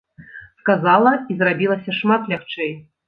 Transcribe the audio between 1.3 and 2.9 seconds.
і зрабілася шмат лягчэй.